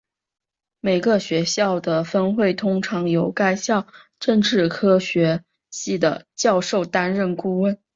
[0.79, 3.85] 每个学校的分会通常由该校
[4.19, 7.77] 政治科学系的教授担任顾问。